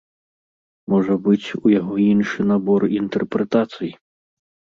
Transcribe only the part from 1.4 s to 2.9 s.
у яго іншы набор